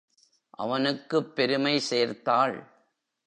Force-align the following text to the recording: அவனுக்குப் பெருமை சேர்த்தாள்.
அவனுக்குப் 0.49 1.35
பெருமை 1.35 1.79
சேர்த்தாள். 1.79 2.67